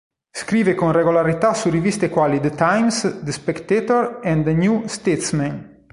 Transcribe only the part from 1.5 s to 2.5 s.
su riviste quali